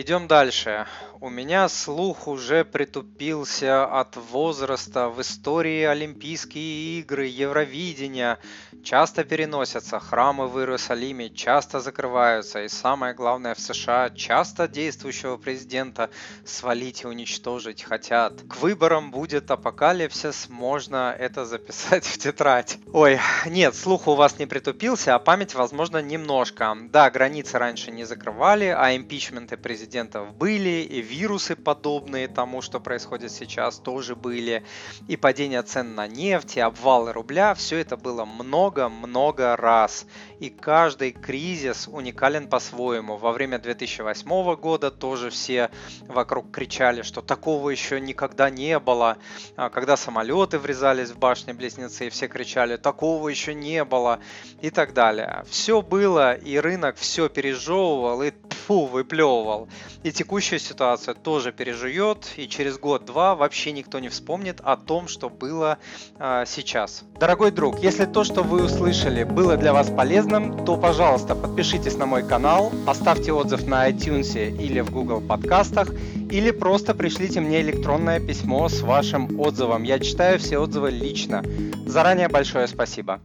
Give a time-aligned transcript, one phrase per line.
[0.00, 0.86] Идем дальше.
[1.20, 5.08] У меня слух уже притупился от возраста.
[5.08, 8.38] В истории Олимпийские игры, Евровидения
[8.84, 9.98] часто переносятся.
[9.98, 12.62] Храмы в Иерусалиме часто закрываются.
[12.62, 16.10] И самое главное, в США часто действующего президента
[16.44, 18.42] свалить и уничтожить хотят.
[18.48, 22.78] К выборам будет апокалипсис, можно это записать в тетрадь.
[22.92, 26.76] Ой, нет, слух у вас не притупился, а память, возможно, немножко.
[26.92, 32.78] Да, границы раньше не закрывали, а импичменты президента президентов были, и вирусы подобные тому, что
[32.78, 34.62] происходит сейчас, тоже были,
[35.08, 40.06] и падение цен на нефть, и обвалы рубля, все это было много-много раз.
[40.40, 43.16] И каждый кризис уникален по-своему.
[43.16, 45.70] Во время 2008 года тоже все
[46.06, 49.16] вокруг кричали, что такого еще никогда не было.
[49.56, 54.20] А когда самолеты врезались в башни-близнецы, все кричали, такого еще не было
[54.60, 55.44] и так далее.
[55.48, 58.32] Все было, и рынок все пережевывал, и
[58.68, 59.66] фу, выплевывал.
[60.04, 65.30] И текущая ситуация тоже пережует, и через год-два вообще никто не вспомнит о том, что
[65.30, 65.78] было
[66.18, 67.02] э, сейчас.
[67.18, 72.04] Дорогой друг, если то, что вы услышали, было для вас полезным, то, пожалуйста, подпишитесь на
[72.04, 75.88] мой канал, оставьте отзыв на iTunes или в Google подкастах,
[76.30, 79.82] или просто пришлите мне электронное письмо с вашим отзывом.
[79.82, 81.42] Я читаю все отзывы лично.
[81.86, 83.20] Заранее большое спасибо.